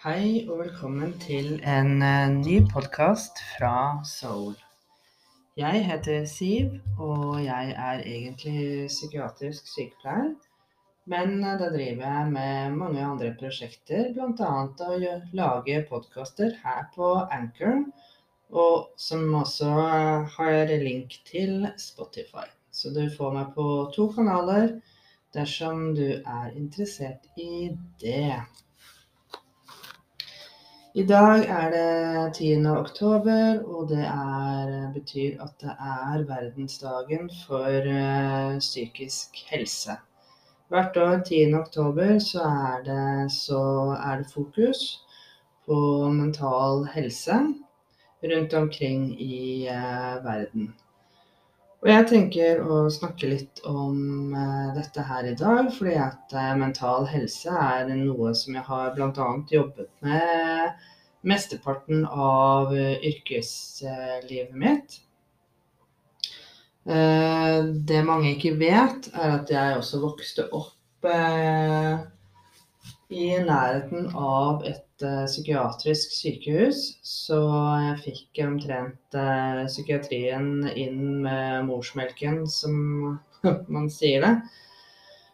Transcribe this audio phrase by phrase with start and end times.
[0.00, 4.54] Hei og velkommen til en eh, ny podkast fra Soul.
[5.60, 10.30] Jeg heter Siv, og jeg er egentlig psykiatrisk sykepleier.
[11.04, 14.54] Men eh, da driver jeg med mange andre prosjekter, bl.a.
[14.86, 17.84] å lage podkaster her på Anchor,
[18.56, 22.46] og som også eh, har link til Spotify.
[22.72, 24.78] Så du får meg på to kanaler
[25.36, 27.68] dersom du er interessert i
[28.00, 28.40] det.
[30.90, 32.66] I dag er det 10.
[32.66, 39.94] oktober, og det er, betyr at det er verdensdagen for uh, psykisk helse.
[40.68, 41.54] Hvert år 10.
[41.54, 43.60] oktober så er det, så
[44.02, 44.82] er det fokus
[45.66, 45.78] på
[46.10, 47.38] mental helse
[48.24, 50.74] rundt omkring i uh, verden.
[51.80, 56.50] Og jeg tenker å snakke litt om eh, dette her i dag, fordi at eh,
[56.60, 59.28] mental helse er noe som jeg har bl.a.
[59.48, 60.82] jobbet med
[61.24, 65.00] mesteparten av eh, yrkeslivet mitt.
[66.90, 71.04] Det mange ikke vet, er at jeg også vokste opp
[73.10, 77.40] i nærheten av et eh, psykiatrisk sykehus, så
[77.82, 83.18] jeg fikk omtrent eh, psykiatrien inn med morsmelken, som
[83.74, 84.32] man sier det.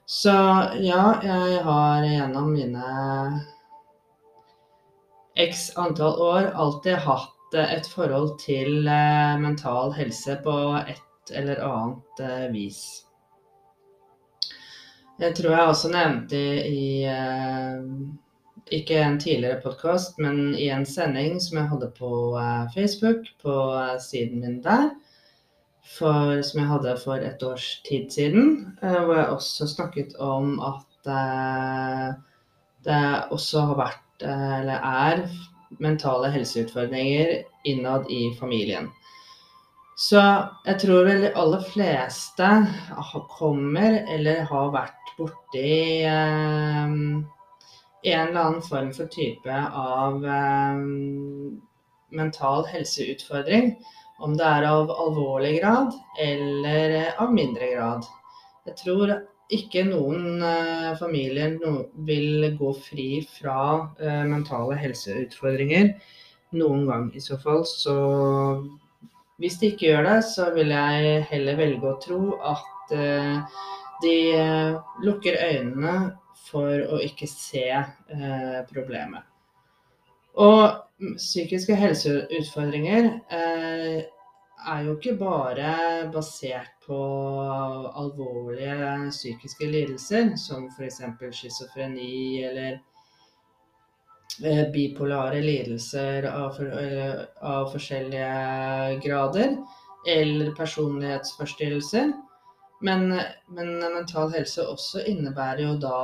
[0.08, 0.32] Så
[0.80, 2.90] ja, jeg har gjennom mine
[5.36, 8.88] x antall år alltid hatt eh, et forhold til
[9.42, 12.86] mental helse på et eller annet vis.
[15.16, 16.38] Jeg tror jeg også nevnte
[16.68, 17.65] i eh,
[18.72, 23.54] ikke en tidligere podkast, men i en sending som jeg hadde på eh, Facebook, på
[23.78, 24.90] eh, siden min der,
[25.96, 28.48] for, som jeg hadde for et års tid siden,
[28.82, 30.82] eh, hvor jeg også snakket om at
[32.86, 35.20] det også har vært, eller er,
[35.78, 38.88] mentale helseutfordringer innad i familien.
[39.96, 40.18] Så
[40.66, 42.48] jeg tror vel de aller fleste
[43.38, 46.98] kommer eller har vært borti eh,
[48.06, 50.82] en eller annen form for type av eh,
[52.16, 53.74] mental helseutfordring.
[54.18, 58.06] Om det er av alvorlig grad eller av mindre grad.
[58.66, 59.12] Jeg tror
[59.52, 63.58] ikke noen eh, familier no, vil gå fri fra
[64.00, 65.92] eh, mentale helseutfordringer
[66.56, 67.62] noen gang i så fall.
[67.68, 67.94] Så
[69.42, 72.20] hvis de ikke gjør det, så vil jeg heller velge å tro
[72.54, 73.58] at eh,
[74.02, 75.96] de eh, lukker øynene
[76.46, 79.24] for å ikke se eh, problemet.
[80.36, 84.02] Og psykiske helseutfordringer eh,
[84.66, 85.70] er jo ikke bare
[86.12, 86.98] basert på
[88.02, 91.00] alvorlige psykiske lidelser, som f.eks.
[91.40, 92.76] schizofreni eller
[94.44, 99.58] eh, bipolare lidelser av, for, av forskjellige grader,
[100.06, 102.12] eller personlighetsforstyrrelser.
[102.86, 103.08] Men,
[103.50, 106.00] men mental helse også innebærer jo da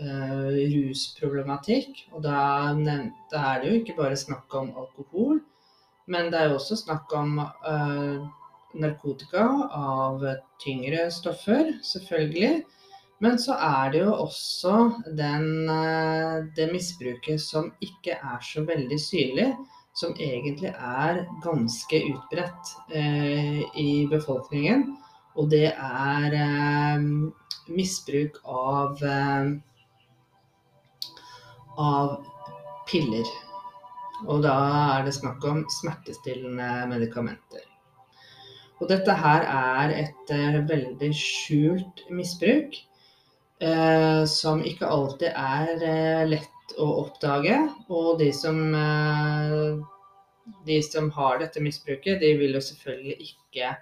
[0.00, 2.06] uh, rusproblematikk.
[2.16, 2.72] Og da,
[3.32, 5.42] da er det jo ikke bare snakk om alkohol,
[6.10, 8.26] men det er jo også snakk om uh,
[8.80, 9.44] narkotika
[9.76, 10.24] av
[10.62, 12.64] tyngre stoffer, selvfølgelig.
[13.24, 14.74] Men så er det jo også
[15.16, 19.48] den, eh, det misbruket som ikke er så veldig synlig,
[19.96, 24.98] som egentlig er ganske utbredt eh, i befolkningen.
[25.36, 27.06] Og det er eh,
[27.76, 29.50] misbruk av, eh,
[31.76, 32.16] av
[32.88, 33.32] piller.
[34.24, 34.56] Og da
[34.96, 37.64] er det snakk om smertestillende medikamenter.
[38.80, 42.76] Og dette her er et eh, veldig skjult misbruk,
[43.60, 47.58] eh, som ikke alltid er eh, lett å oppdage.
[47.88, 49.76] Og de som, eh,
[50.68, 53.74] de som har dette misbruket, de vil jo selvfølgelig ikke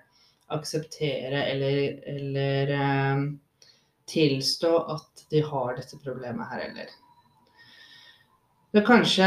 [0.52, 1.78] akseptere eller,
[2.14, 3.22] eller eh,
[4.10, 6.92] tilstå at de har dette problemet her heller.
[8.74, 9.26] Det, kanskje,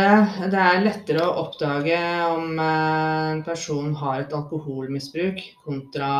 [0.52, 1.98] det er lettere å oppdage
[2.28, 6.12] om eh, en person har et alkoholmisbruk kontra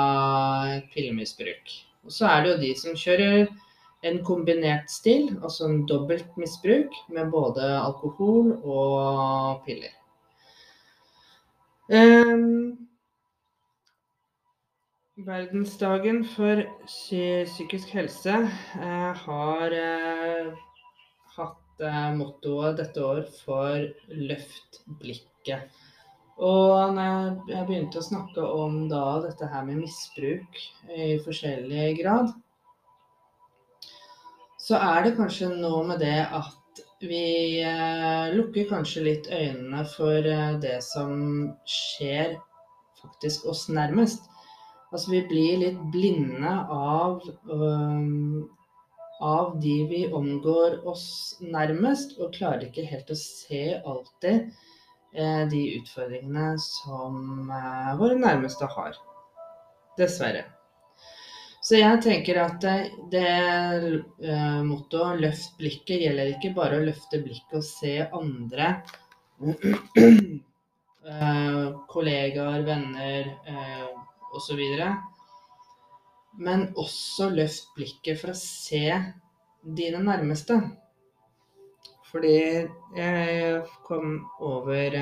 [0.78, 1.78] et pillemisbruk.
[2.08, 3.50] Og så er det jo de som kjører
[4.08, 9.92] en kombinert stil, altså en dobbelt misbruk med både alkohol og piller.
[11.92, 12.87] Ehm,
[15.26, 18.36] Verdensdagen for psykisk helse
[18.78, 20.52] eh, har eh,
[21.34, 25.74] hatt eh, mottoet dette år for 'løft blikket'.
[26.38, 30.62] Og når jeg, begynte å snakke om da dette her med misbruk
[30.94, 32.30] i forskjellig grad,
[34.62, 40.22] så er det kanskje noe med det at vi eh, lukker kanskje litt øynene for
[40.22, 42.38] eh, det som skjer
[43.02, 44.30] faktisk oss nærmest.
[44.88, 47.20] Altså vi blir litt blinde av,
[47.52, 48.48] um,
[49.20, 51.08] av de vi omgår oss
[51.44, 54.46] nærmest, og klarer ikke helt å se alltid
[55.12, 58.96] eh, de utfordringene som eh, våre nærmeste har.
[60.00, 60.46] Dessverre.
[61.68, 62.64] Så jeg tenker at
[63.12, 63.32] det
[64.24, 68.70] uh, mottoet 'løft blikket' gjelder ikke bare å løfte blikket og se andre
[69.44, 69.66] uh,
[71.92, 73.34] kollegaer, venner
[74.40, 74.96] uh, Og
[76.38, 78.86] Men også løft blikket for å se
[79.78, 80.60] dine nærmeste.
[82.12, 82.38] Fordi
[82.96, 84.96] jeg kom over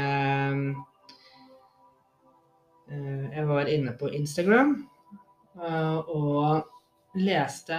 [3.36, 4.76] Jeg var inne på Instagram
[5.56, 6.66] Eh, og
[7.16, 7.76] leste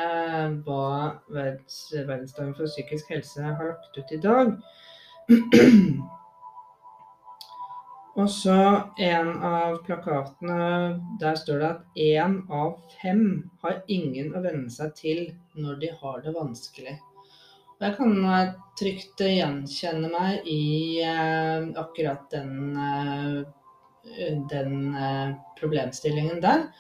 [0.65, 0.85] hva
[1.29, 4.55] Verdensdagen for psykisk helse har lagt ut i dag.
[8.17, 8.57] Og så
[9.05, 10.61] en av plakatene,
[11.21, 13.27] der står det at én av fem
[13.61, 15.21] har ingen å venne seg til
[15.61, 16.97] når de har det vanskelig.
[17.77, 26.41] Og jeg kan eh, trygt gjenkjenne meg i eh, akkurat den, eh, den eh, problemstillingen
[26.41, 26.71] der.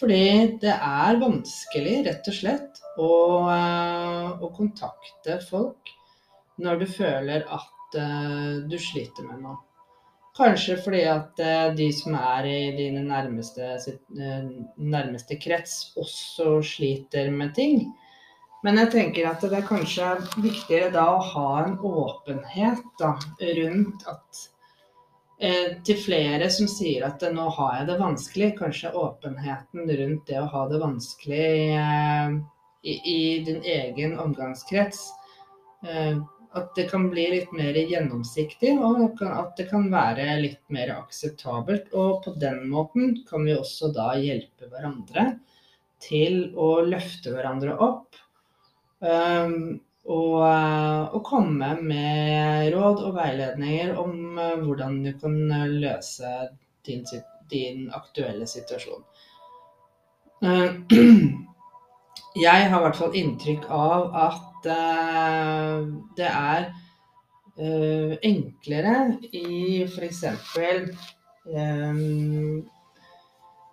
[0.00, 3.12] Fordi det er vanskelig, rett og slett, å,
[3.52, 5.92] eh, å kontakte folk
[6.64, 9.58] når du føler at uh, du sliter med noe.
[10.36, 17.30] Kanskje fordi at uh, de som er i dine nærmeste, uh, nærmeste, krets, også sliter
[17.32, 17.86] med ting.
[18.64, 20.10] Men jeg tenker at det er kanskje
[20.42, 23.14] viktigere da å ha en åpenhet da,
[23.60, 24.46] rundt at
[25.38, 28.52] Eh, til flere som sier at nå har jeg det vanskelig.
[28.56, 32.38] Kanskje åpenheten rundt det å ha det vanskelig eh,
[32.82, 35.02] i, i, din egen omgangskrets.
[35.84, 36.16] Eh,
[36.54, 41.90] at det kan bli litt mer gjennomsiktig, og at det kan være litt mer akseptabelt.
[41.94, 45.32] Og på den måten kan vi også da hjelpe hverandre
[46.02, 48.20] til å løfte hverandre opp.
[49.00, 55.34] Um, og, eh, og, komme med råd og veiledninger om eh, hvordan du kan
[55.82, 56.30] løse
[56.86, 57.02] din,
[57.50, 59.02] din aktuelle situasjon.
[62.36, 64.66] Jeg har i hvert fall inntrykk av at
[66.18, 66.66] det er
[68.26, 68.94] enklere
[69.32, 70.24] i f.eks.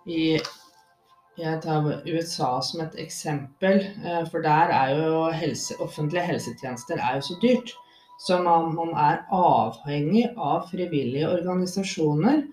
[0.06, 0.22] i
[1.34, 7.16] jeg tar USA som et eksempel, uh, for der er jo helse, offentlige helsetjenester er
[7.18, 7.72] jo så dyrt.
[8.22, 12.44] Så man, man er avhengig av frivillige organisasjoner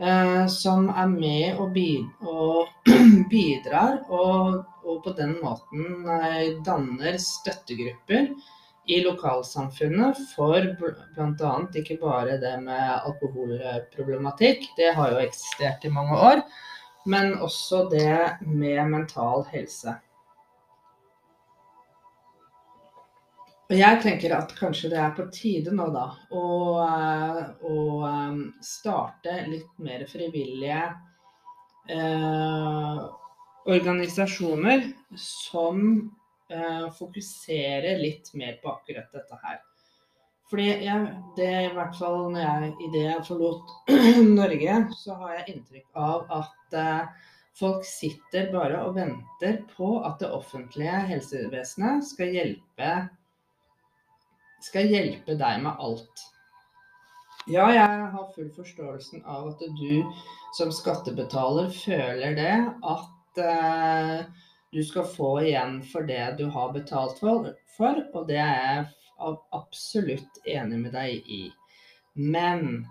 [0.00, 2.88] eh, som er med og, bid, og
[3.32, 8.30] bidrar, og, og, på den måten eh, danner støttegrupper
[8.86, 11.52] i lokalsamfunnet for bl.a.
[11.74, 16.46] ikke bare det med alkoholproblematikk, det har jo eksistert i mange år
[17.06, 19.94] men også det med mental helse.
[23.66, 26.46] Og jeg tenker at kanskje det er på tide nå, da, å,
[26.86, 30.82] eh, å eh, starte litt mer frivillige
[31.90, 33.00] eh,
[33.66, 35.80] organisasjoner som
[36.50, 39.62] eh, fokuserer litt mer på akkurat dette her.
[40.50, 43.72] Fordi jeg, det i hvert fall når jeg, i det jeg forlot
[44.40, 50.20] Norge, så har jeg inntrykk av at eh, folk sitter bare og venter på at
[50.22, 52.94] det offentlige helsevesenet skal hjelpe,
[54.68, 56.26] skal hjelpe deg med alt.
[57.46, 60.02] Ja, jeg har full forståelsen av at du
[60.56, 62.54] som skattebetaler føler det,
[62.86, 64.24] at eh,
[64.72, 68.58] du skal få igjen for det du har betalt for, for og det er
[69.16, 71.44] jeg absolutt enig med deg i.
[72.16, 72.84] Men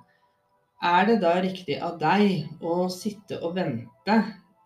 [0.86, 4.18] er det da riktig av deg å sitte og vente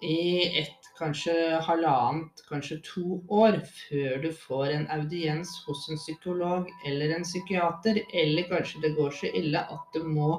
[0.04, 1.34] i et kanskje
[1.64, 8.02] halvannet, kanskje to år før du får en audiens hos en psykolog eller en psykiater,
[8.14, 10.32] eller kanskje det går så ille at du må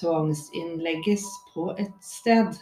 [0.00, 2.54] tvangsinnlegges på et sted?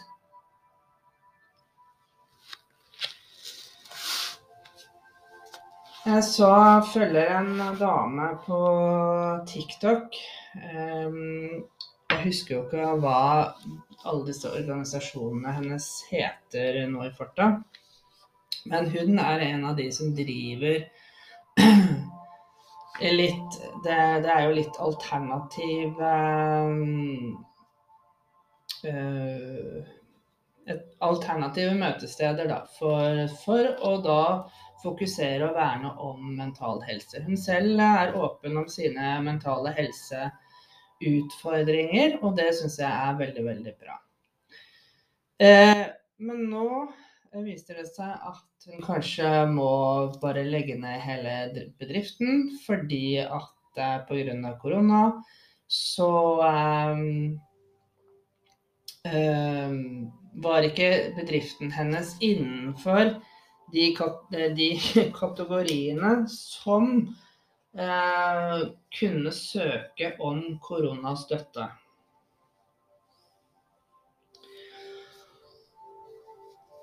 [6.01, 6.53] Jeg så
[6.93, 8.59] følger en dame på
[9.47, 10.15] TikTok.
[10.55, 13.19] Jeg husker jo ikke hva
[14.09, 17.51] alle disse organisasjonene hennes heter nå i farta.
[18.65, 20.79] Men hun er en av de som driver
[23.21, 27.13] litt det, det, er jo litt alternativ uh,
[31.01, 34.21] alternative møtesteder da, for, for, å da
[34.81, 37.23] fokusere og verne om mental helse.
[37.25, 43.73] Hun selv er åpen om sine mentale helseutfordringer, og det syns jeg er veldig, veldig
[43.79, 43.95] bra.
[45.41, 45.85] Eh,
[46.21, 46.67] men nå
[47.45, 49.71] viser det seg at hun kanskje må
[50.21, 54.57] bare legge ned hele bedriften fordi at eh, pga.
[54.61, 55.23] korona
[55.71, 57.39] så um,
[59.07, 60.11] um,
[60.43, 63.15] var ikke bedriften hennes innenfor
[63.73, 63.85] de,
[64.57, 64.69] de
[65.19, 66.89] kategoriene som
[67.77, 68.57] eh,
[68.99, 71.67] kunne søke om koronastøtte.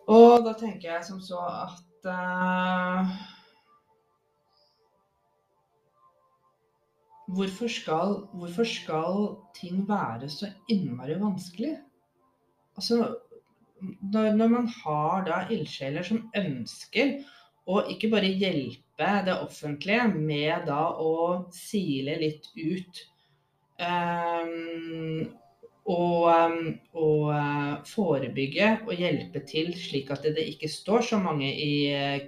[0.09, 3.11] Og da tenker jeg som så at eh,
[7.37, 9.27] hvorfor, skal, hvorfor skal
[9.59, 11.77] ting være så innmari vanskelig?
[12.79, 13.17] Altså,
[13.81, 17.19] når, når man har da ildsjeler som ønsker
[17.69, 21.13] å ikke bare hjelpe det offentlige med da å
[21.55, 23.03] sile litt ut
[23.83, 25.29] um,
[25.89, 26.59] og, um,
[27.01, 31.73] og uh, forebygge og hjelpe til slik at det ikke står så mange i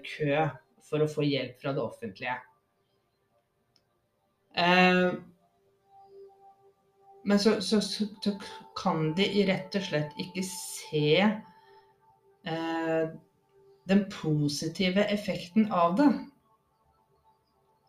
[0.07, 0.47] kø
[0.91, 2.37] for å få hjelp fra det offentlige.
[4.51, 5.21] Uh,
[7.25, 8.35] men så, så, så, så,
[8.81, 11.17] kan de rett og slett ikke se
[13.91, 16.07] den positive effekten av det.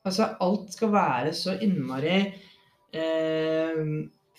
[0.03, 2.17] Altså, alt skal være så innmari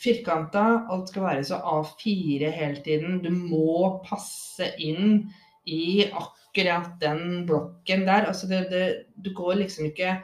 [0.03, 0.65] firkanta.
[0.91, 3.21] Alt skal være så A4 hele tiden.
[3.25, 5.31] Du må passe inn
[5.69, 8.29] i akkurat den blokken der.
[8.29, 10.19] Altså det, det, du går liksom ikke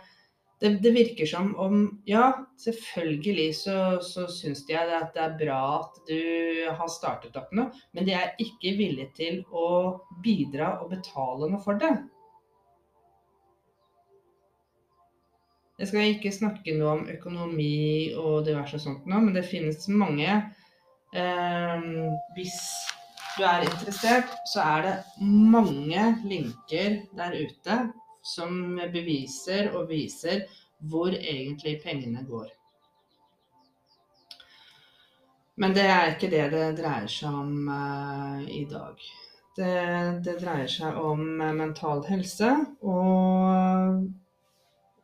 [0.61, 5.63] det, det, virker som om Ja, selvfølgelig så, så syns de at det er bra
[5.79, 6.21] at du
[6.67, 9.69] har startet opp noe, men de er ikke villige til å
[10.25, 11.95] bidra og betale noe for det.
[15.79, 20.27] Jeg skal ikke snakke noe om økonomi og diverse sånt nå, men det finnes mange
[21.15, 21.85] eh,
[22.35, 22.59] Hvis
[23.39, 24.97] du er interessert, så er det
[25.55, 27.77] mange linker der ute
[28.29, 30.45] som beviser og viser
[30.79, 32.53] hvor egentlig pengene går.
[35.59, 39.01] Men det er ikke det det dreier seg om uh, i dag.
[39.59, 39.73] Det,
[40.23, 41.25] det, dreier seg om
[41.59, 42.53] mental helse
[42.87, 44.05] og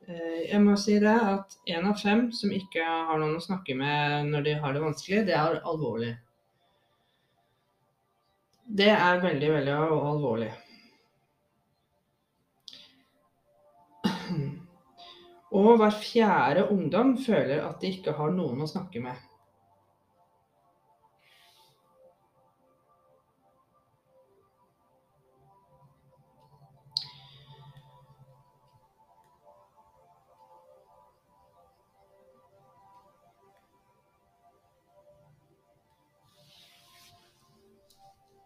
[0.07, 3.75] uh, jeg må si det at én av fem som ikke har noen å snakke
[3.75, 6.13] med når de har det vanskelig, det er alvorlig.
[8.65, 10.53] Det er veldig, veldig alvorlig.
[15.55, 19.15] Og hver fjerde ungdom føler at de ikke har noen å snakke med.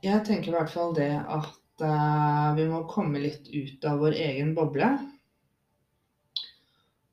[0.05, 4.15] Jeg tenker i hvert fall det at uh, vi må komme litt ut av vår
[4.29, 4.93] egen boble.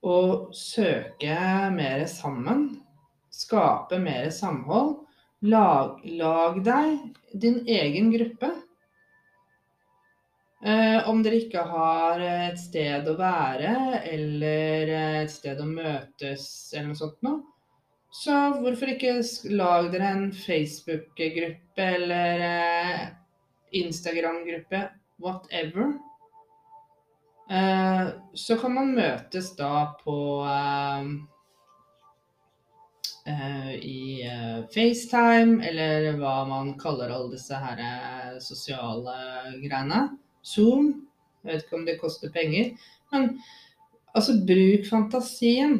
[0.05, 1.37] Og søke
[1.73, 2.67] mer sammen.
[3.33, 4.99] Skape mer samhold.
[5.45, 8.51] Lag, lag deg din egen gruppe.
[10.65, 16.87] Eh, om dere ikke har et sted å være eller et sted å møtes eller
[16.87, 17.43] noe sånt noe,
[18.15, 19.19] så hvorfor ikke
[19.53, 23.03] lag dere en Facebook-gruppe eller eh,
[23.83, 24.81] Instagram-gruppe,
[25.21, 25.97] whatever.
[27.49, 30.17] Eh, så kan man møtes da på
[30.49, 31.09] eh,
[33.29, 39.17] eh i eh, FaceTime, eller hva man kaller alle disse her sosiale
[39.61, 40.07] greiene.
[40.45, 40.89] Zoom.
[41.43, 42.73] Jeg vet ikke om det koster penger.
[43.13, 43.29] Men
[44.15, 45.77] altså, bruk fantasien.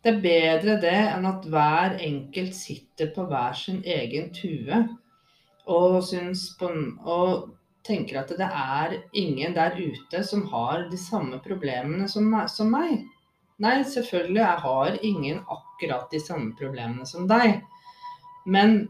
[0.00, 4.78] Det er bedre det enn at hver enkelt sitter på hver sin egen tue
[5.68, 5.98] og,
[6.58, 6.70] på,
[7.04, 7.50] og
[7.86, 13.04] tenker at det er ingen der ute som har de samme problemene som, som meg.
[13.60, 17.60] Nei, selvfølgelig, jeg har ingen akkurat de samme problemene som deg.
[18.48, 18.86] Men,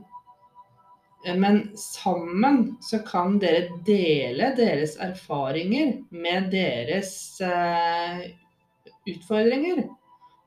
[1.26, 8.22] men sammen så kan dere dele deres erfaringer med deres uh,
[9.10, 9.84] utfordringer.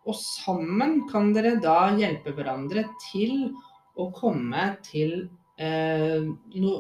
[0.08, 3.54] Og sammen kan dere da hjelpe hverandre til
[4.00, 5.14] å komme til
[5.62, 6.24] eh,
[6.58, 6.80] noe,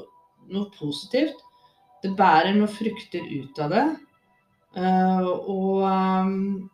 [0.49, 1.39] noe, positivt.
[2.03, 3.83] Det bærer noen frukter ut av det.
[4.75, 6.69] Eh, og, um,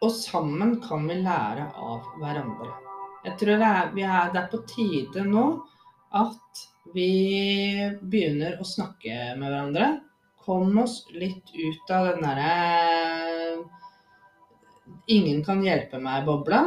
[0.00, 2.72] og, sammen kan vi lære av hverandre.
[3.24, 5.44] Jeg tror det er, er, det er på tide nå
[6.18, 7.10] at vi
[8.02, 9.90] begynner å snakke med hverandre.
[10.44, 12.50] Kom oss litt ut av den derre
[15.14, 16.62] Ingen kan hjelpe meg-bobla.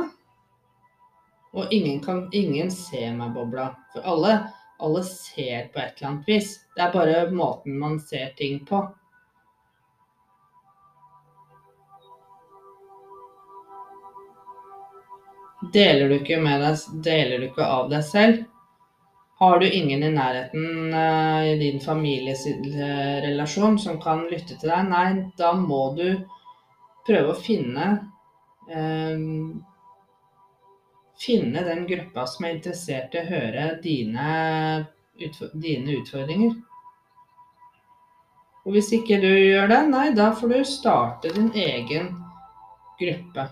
[1.57, 3.71] Og ingen kan ingen se meg-bobla.
[3.93, 4.33] For alle,
[4.79, 6.53] alle ser på et eller annet vis.
[6.75, 8.81] Det er bare måten man ser ting på.
[15.73, 18.43] Deler du ikke, deg, deler du ikke av deg selv,
[19.39, 25.31] har du ingen i nærheten uh, i din familierelasjon som kan lytte til deg, nei,
[25.37, 26.07] da må du
[27.05, 27.89] prøve å finne
[28.69, 29.63] um,
[31.17, 34.31] Finne den gruppa som er interessert i å høre dine,
[35.53, 36.57] dine utfordringer.
[38.67, 42.11] Og hvis ikke du gjør det, nei, da får du starte din egen
[42.99, 43.47] gruppe.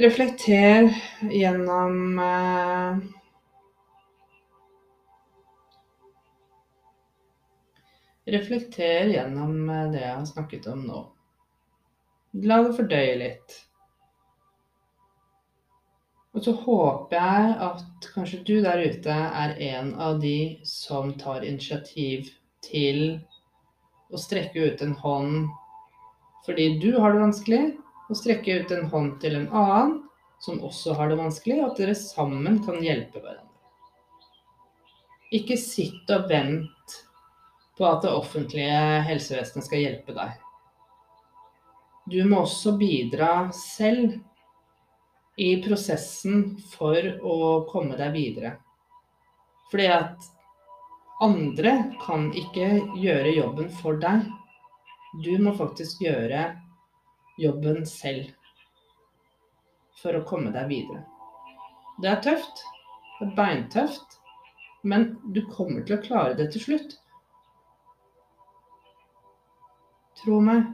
[0.00, 0.92] Reflekter
[1.32, 3.00] gjennom eh,
[8.26, 11.00] Reflekter gjennom eh, det jeg har snakket om nå.
[12.46, 13.56] La det fordøye litt.
[16.30, 21.42] Og så håper jeg at kanskje du der ute er en av de som tar
[21.42, 22.28] initiativ
[22.62, 23.18] til
[24.10, 25.48] å strekke ut en hånd
[26.46, 27.64] fordi du har det vanskelig,
[28.08, 29.98] og strekke ut en hånd til en annen
[30.42, 33.44] som også har det vanskelig, og at dere sammen kan hjelpe hverandre.
[35.36, 36.96] Ikke sitt og vent
[37.80, 40.34] på at det offentlige helsevesenet skal hjelpe deg.
[42.12, 44.18] Du må også bidra selv
[45.40, 47.38] i prosessen for å
[47.70, 48.52] komme deg videre.
[49.72, 50.28] Fordi at
[51.24, 51.72] andre
[52.02, 52.68] kan ikke
[53.00, 54.28] gjøre jobben for deg.
[55.24, 56.44] Du må faktisk gjøre
[57.40, 58.28] jobben selv
[60.02, 61.06] for å komme deg videre.
[62.00, 62.64] Det er tøft.
[63.20, 64.18] Det er beintøft.
[64.84, 67.00] Men du kommer til å klare det til slutt.
[70.20, 70.66] Tro meg.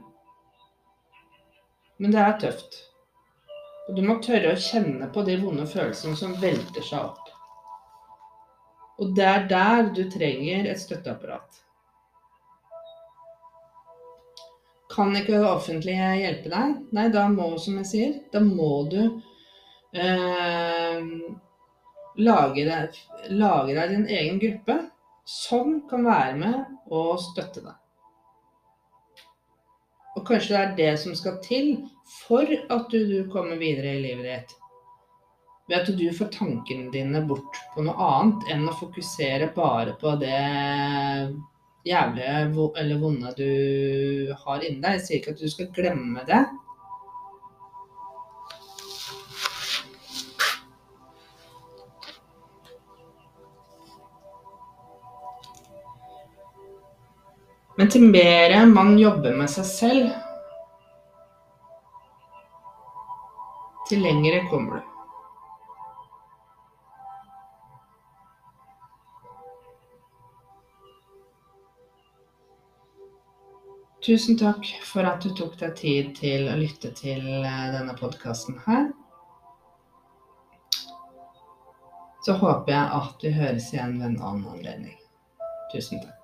[1.97, 2.81] Men det er tøft.
[3.87, 7.31] Og du må tørre å kjenne på de vonde følelsene som velter seg opp.
[8.97, 11.61] Og det er der du trenger et støtteapparat.
[14.91, 16.77] Kan ikke det offentlige hjelpe deg?
[16.97, 18.99] Nei, da må, som jeg sier, da må du
[19.93, 21.09] eh,
[22.17, 24.79] lage, deg, lage deg din egen gruppe
[25.27, 27.75] som kan være med og støtte deg.
[30.17, 31.75] Og kanskje det er det som skal til
[32.25, 34.55] for at du, du kommer videre i livet ditt.
[35.67, 40.15] Ved at du får tankene dine bort på noe annet enn å fokusere bare på
[40.21, 40.37] det
[41.87, 44.95] jævlige eller vonde du har inni deg.
[44.97, 46.41] Jeg sier ikke at du skal glemme det.
[57.77, 60.13] Men til mer man jobber med seg selv,
[63.87, 64.93] til lengre kommer du.
[74.07, 78.55] Tusen takk for at du tok deg tid til å lytte til eh, denne podkasten
[78.63, 78.87] her.
[82.23, 84.95] Så håper jeg at vi høres igjen ved en annen anledning.
[85.73, 86.16] Tusen takk.